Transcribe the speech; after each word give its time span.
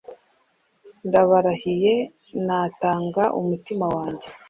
ndabarahiye, 1.07 1.93
natanga 2.45 3.23
umutima 3.39 3.85
wanjye 3.95 4.27